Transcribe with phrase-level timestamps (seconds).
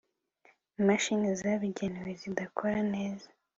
[0.79, 3.27] imashini zabigenewe zidakora neza